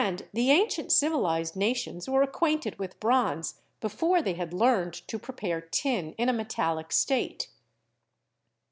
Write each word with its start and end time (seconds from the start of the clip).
the 0.33 0.49
ancient 0.49 0.91
civilized 0.91 1.55
nations 1.55 2.09
were 2.09 2.23
acquainted 2.23 2.79
with 2.79 2.99
bronze 2.99 3.59
before 3.81 4.19
they 4.19 4.33
had 4.33 4.51
learned 4.51 4.95
to 4.95 5.19
prepare 5.19 5.61
tin 5.61 6.13
in 6.13 6.27
a 6.27 6.33
metallic 6.33 6.91
state. 6.91 7.49